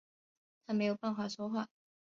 [0.65, 1.67] 他没有办法说话